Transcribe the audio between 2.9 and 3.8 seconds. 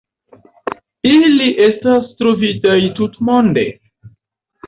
tutmonde.